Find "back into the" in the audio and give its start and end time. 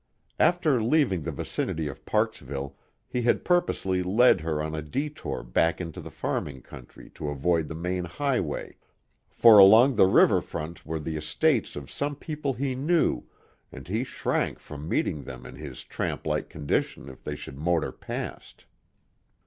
5.43-6.09